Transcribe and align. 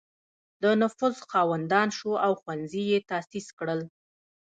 د 0.61 0.63
نفوذ 0.81 1.15
خاوند 1.29 1.73
شو 1.97 2.11
او 2.25 2.31
ښوونځي 2.41 2.83
یې 2.91 2.99
تأسیس 3.09 3.47
کړل. 3.57 3.81